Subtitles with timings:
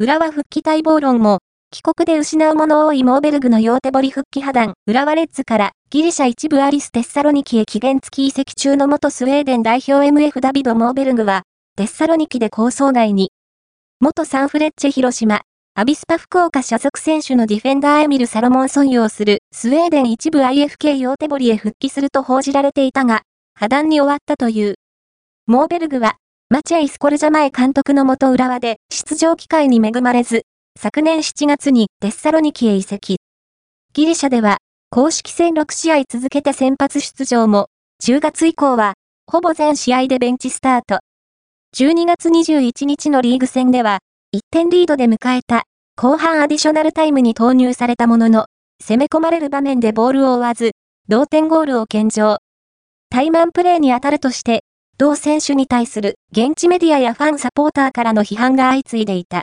[0.00, 1.40] 浦和復帰待望論も、
[1.72, 11.42] 帰国で失うもの多いモーベルグの両手掘り復帰破談、浦和レッズからギリシャ一部アリス・テッサロニキへ期限付き移籍中の元スウェーデン代表 MF ダビド・モーベルグは、
[11.74, 13.32] テッサロニキで構想外に、
[13.98, 15.40] 元サンフレッチェ広島、
[15.74, 23.22] アビスパ福岡所属選手のディフェンダーエミル・サロモン尊用するスウェーデン一部 IFK 両手掘りへ復帰すると報じられていたが、
[23.56, 24.76] 破談に終わったという。
[25.48, 26.18] モーベルグは、
[26.50, 30.46] マチェイ・スコルジャ前監督の元浦和で出場機会に恵まれず、
[30.80, 33.18] 昨年7月にデッサロニキへ移籍。
[33.92, 34.56] ギリシャでは、
[34.88, 37.66] 公式戦6試合続けて先発出場も、
[38.02, 38.94] 10月以降は、
[39.26, 41.00] ほぼ全試合でベンチスタート。
[41.76, 43.98] 12月21日のリーグ戦では、
[44.34, 45.64] 1点リードで迎えた、
[45.96, 48.46] 後半アディショナルタイムに投入されたものの、
[48.82, 50.70] 攻め込まれる場面でボールを追わず、
[51.08, 52.38] 同点ゴールを献上。
[53.10, 54.64] 対マンプレーに当たるとして、
[55.00, 59.36] 同選手に対する現地メディアやファンサポーターからの批判が相次いでいた。